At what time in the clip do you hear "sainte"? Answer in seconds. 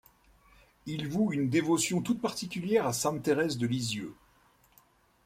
2.91-3.21